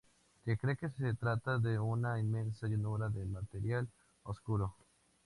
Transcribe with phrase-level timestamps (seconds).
[0.43, 3.87] Se cree que se trata de una inmensa llanura de material
[4.23, 4.73] oscuro.